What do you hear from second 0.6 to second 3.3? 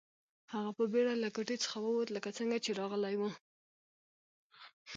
په بیړه له کوټې څخه ووت لکه څنګه چې راغلی و